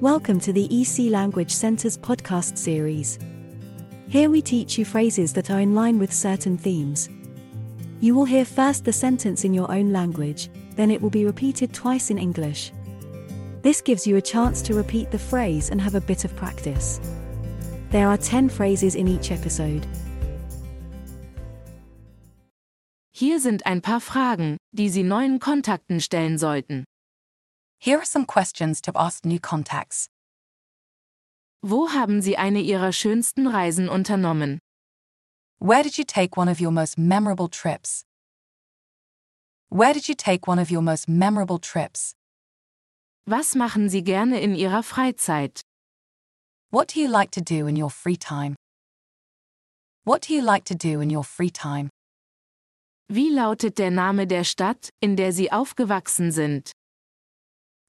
Welcome 0.00 0.38
to 0.42 0.52
the 0.52 0.68
EC 0.70 1.10
Language 1.10 1.50
Center's 1.50 1.98
podcast 1.98 2.56
series. 2.56 3.18
Here 4.08 4.30
we 4.30 4.40
teach 4.40 4.78
you 4.78 4.84
phrases 4.84 5.32
that 5.32 5.50
are 5.50 5.58
in 5.58 5.74
line 5.74 5.98
with 5.98 6.12
certain 6.12 6.56
themes. 6.56 7.08
You 7.98 8.14
will 8.14 8.24
hear 8.24 8.44
first 8.44 8.84
the 8.84 8.92
sentence 8.92 9.42
in 9.42 9.52
your 9.52 9.68
own 9.72 9.92
language, 9.92 10.50
then 10.76 10.92
it 10.92 11.02
will 11.02 11.10
be 11.10 11.24
repeated 11.24 11.74
twice 11.74 12.10
in 12.10 12.18
English. 12.18 12.70
This 13.62 13.80
gives 13.80 14.06
you 14.06 14.14
a 14.18 14.22
chance 14.22 14.62
to 14.62 14.74
repeat 14.74 15.10
the 15.10 15.18
phrase 15.18 15.70
and 15.70 15.80
have 15.80 15.96
a 15.96 16.00
bit 16.00 16.24
of 16.24 16.36
practice. 16.36 17.00
There 17.90 18.06
are 18.06 18.16
10 18.16 18.50
phrases 18.50 18.94
in 18.94 19.08
each 19.08 19.32
episode. 19.32 19.84
Hier 23.10 23.40
sind 23.40 23.66
ein 23.66 23.80
paar 23.80 24.00
Fragen, 24.00 24.58
die 24.70 24.90
Sie 24.90 25.02
neuen 25.02 25.40
Kontakten 25.40 26.00
stellen 26.00 26.38
sollten. 26.38 26.84
Here 27.80 27.98
are 27.98 28.04
some 28.04 28.24
questions 28.26 28.80
to 28.82 28.92
ask 28.96 29.24
new 29.24 29.38
contacts. 29.38 30.08
Wo 31.62 31.88
haben 31.88 32.20
Sie 32.20 32.36
eine 32.36 32.60
Ihrer 32.60 32.92
schönsten 32.92 33.46
Reisen 33.46 33.88
unternommen? 33.88 34.58
Where 35.60 35.84
did 35.84 35.96
you 35.96 36.04
take 36.04 36.36
one 36.36 36.48
of 36.48 36.60
your 36.60 36.72
most 36.72 36.98
memorable 36.98 37.48
trips? 37.48 38.04
Where 39.68 39.92
did 39.94 40.08
you 40.08 40.16
take 40.16 40.48
one 40.48 40.58
of 40.58 40.72
your 40.72 40.82
most 40.82 41.08
memorable 41.08 41.58
trips? 41.60 42.14
Was 43.26 43.54
machen 43.54 43.88
Sie 43.88 44.02
gerne 44.02 44.40
in 44.40 44.56
Ihrer 44.56 44.82
Freizeit? 44.82 45.60
What 46.70 46.88
do 46.88 47.00
you 47.00 47.08
like 47.08 47.30
to 47.32 47.40
do 47.40 47.68
in 47.68 47.76
your 47.76 47.90
free 47.90 48.16
time? 48.16 48.56
What 50.04 50.22
do 50.22 50.34
you 50.34 50.42
like 50.42 50.64
to 50.64 50.74
do 50.74 51.00
in 51.00 51.10
your 51.10 51.24
free 51.24 51.50
time? 51.50 51.90
Wie 53.08 53.30
lautet 53.30 53.78
der 53.78 53.90
Name 53.90 54.26
der 54.26 54.42
Stadt, 54.42 54.90
in 55.00 55.16
der 55.16 55.32
Sie 55.32 55.52
aufgewachsen 55.52 56.32
sind? 56.32 56.72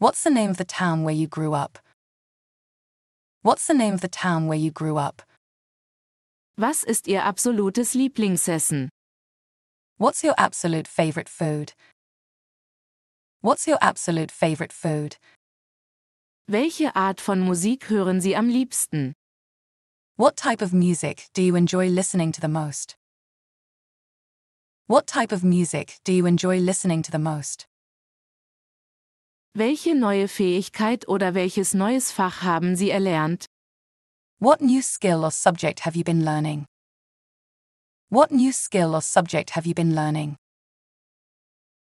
What's 0.00 0.22
the 0.22 0.30
name 0.30 0.50
of 0.50 0.58
the 0.58 0.64
town 0.64 1.02
where 1.02 1.14
you 1.14 1.26
grew 1.26 1.54
up? 1.54 1.80
What's 3.42 3.66
the 3.66 3.74
name 3.74 3.94
of 3.94 4.00
the 4.00 4.06
town 4.06 4.46
where 4.46 4.56
you 4.56 4.70
grew 4.70 4.96
up? 4.96 5.22
Was 6.56 6.84
ist 6.84 7.08
Ihr 7.08 7.20
absolutes 7.20 7.96
Lieblingsessen? 7.96 8.90
What's 9.96 10.22
your 10.22 10.34
absolute 10.38 10.86
favorite 10.86 11.28
food? 11.28 11.72
What's 13.40 13.66
your 13.66 13.78
absolute 13.80 14.30
favorite 14.30 14.72
food? 14.72 15.16
Welche 16.46 16.94
Art 16.94 17.20
von 17.20 17.40
Musik 17.40 17.88
hören 17.88 18.20
Sie 18.20 18.36
am 18.36 18.48
liebsten? 18.48 19.14
What 20.14 20.36
type 20.36 20.62
of 20.62 20.72
music 20.72 21.26
do 21.34 21.42
you 21.42 21.56
enjoy 21.56 21.88
listening 21.88 22.30
to 22.30 22.40
the 22.40 22.46
most? 22.46 22.94
What 24.86 25.08
type 25.08 25.32
of 25.32 25.42
music 25.42 25.98
do 26.04 26.12
you 26.12 26.24
enjoy 26.24 26.60
listening 26.60 27.02
to 27.02 27.10
the 27.10 27.18
most? 27.18 27.66
Welche 29.54 29.94
neue 29.94 30.28
Fähigkeit 30.28 31.08
oder 31.08 31.34
welches 31.34 31.74
neues 31.74 32.12
Fach 32.12 32.42
haben 32.42 32.76
Sie 32.76 32.90
erlernt? 32.90 33.46
What 34.40 34.60
new 34.60 34.82
skill 34.82 35.24
or 35.24 35.30
subject 35.30 35.84
have 35.84 35.96
you 35.96 36.04
been 36.04 36.24
learning? 36.24 36.66
What 38.10 38.30
new 38.30 38.52
skill 38.52 38.94
or 38.94 39.00
subject 39.00 39.56
have 39.56 39.66
you 39.66 39.74
been 39.74 39.94
learning? 39.94 40.36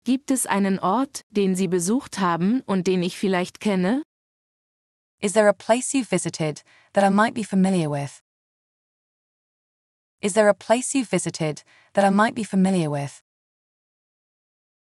Gibt 0.05 0.31
es 0.31 0.47
einen 0.47 0.79
Ort, 0.79 1.23
den 1.31 1.55
Sie 1.57 1.69
besucht 1.69 2.19
haben 2.19 2.63
und 2.63 2.87
den 2.87 3.03
ich 3.03 3.19
vielleicht 3.19 3.61
kenne? 3.61 4.03
Is 5.21 5.33
there 5.33 5.49
a 5.49 5.53
place 5.53 5.93
you've 5.93 6.11
visited 6.11 6.63
that 6.93 7.05
I 7.05 7.11
might 7.11 7.35
be 7.35 7.43
familiar 7.43 7.91
with? 7.91 8.23
Is 10.23 10.35
there 10.35 10.49
a 10.49 10.55
place 10.55 10.95
you've 10.95 11.11
visited 11.11 11.63
that 11.95 12.05
I 12.05 12.11
might 12.11 12.35
be 12.35 12.45
familiar 12.45 12.91
with? 12.91 13.26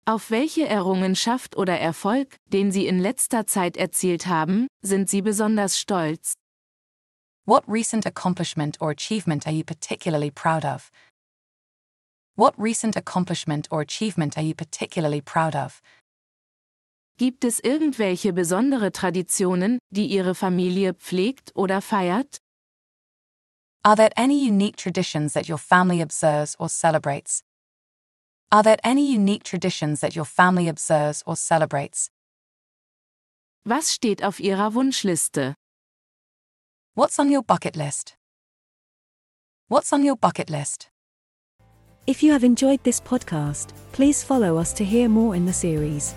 Auf 0.06 0.30
welche 0.30 0.68
Errungenschaft 0.68 1.56
oder 1.56 1.80
Erfolg, 1.80 2.36
den 2.52 2.70
Sie 2.70 2.86
in 2.86 2.98
letzter 2.98 3.46
Zeit 3.46 3.78
erzielt 3.78 4.26
haben, 4.26 4.66
sind 4.82 5.08
Sie 5.08 5.22
besonders 5.22 5.78
stolz? 5.78 6.34
What 7.46 7.64
recent 7.66 8.06
accomplishment 8.06 8.78
or 8.82 8.90
achievement 8.90 9.46
are 9.46 9.54
you 9.54 9.64
particularly 9.64 10.30
proud 10.30 10.66
of? 10.66 10.90
What 12.36 12.52
recent 12.58 12.98
accomplishment 12.98 13.72
or 13.72 13.80
achievement 13.80 14.36
are 14.36 14.44
you 14.44 14.54
particularly 14.54 15.22
proud 15.22 15.54
of? 15.54 15.80
Gibt 17.16 17.42
es 17.44 17.58
irgendwelche 17.60 18.34
besondere 18.34 18.92
Traditionen, 18.92 19.78
die 19.88 20.06
Ihre 20.08 20.34
Familie 20.34 20.92
pflegt 20.92 21.52
oder 21.54 21.80
feiert? 21.80 22.42
Are 23.82 23.96
there 23.96 24.12
any 24.16 24.36
unique 24.36 24.76
traditions 24.76 25.32
that 25.32 25.48
your 25.48 25.58
family 25.58 26.02
observes 26.02 26.58
or 26.60 26.68
celebrates? 26.68 27.42
Are 28.54 28.62
there 28.62 28.78
any 28.84 29.10
unique 29.10 29.42
traditions 29.42 30.00
that 30.00 30.14
your 30.14 30.24
family 30.24 30.68
observes 30.68 31.24
or 31.26 31.34
celebrates? 31.34 32.08
Was 33.66 33.88
steht 33.88 34.22
auf 34.22 34.38
Ihrer 34.38 34.72
Wunschliste? 34.72 35.56
What's 36.94 37.18
on 37.18 37.32
your 37.32 37.42
bucket 37.42 37.74
list? 37.74 38.14
What's 39.66 39.92
on 39.92 40.04
your 40.04 40.14
bucket 40.14 40.50
list? 40.50 40.88
If 42.06 42.22
you 42.22 42.30
have 42.30 42.44
enjoyed 42.44 42.84
this 42.84 43.00
podcast, 43.00 43.70
please 43.90 44.22
follow 44.22 44.56
us 44.56 44.72
to 44.74 44.84
hear 44.84 45.08
more 45.08 45.34
in 45.34 45.46
the 45.46 45.52
series. 45.52 46.14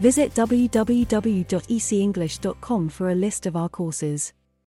Visit 0.00 0.34
www.ecenglish.com 0.34 2.88
for 2.90 3.08
a 3.08 3.14
list 3.14 3.46
of 3.46 3.56
our 3.56 3.70
courses. 3.70 4.34